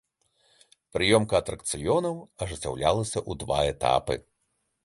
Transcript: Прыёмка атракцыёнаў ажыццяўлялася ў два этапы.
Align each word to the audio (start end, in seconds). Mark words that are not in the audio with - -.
Прыёмка 0.95 1.33
атракцыёнаў 1.41 2.15
ажыццяўлялася 2.47 3.19
ў 3.29 3.41
два 3.45 3.59
этапы. 3.77 4.21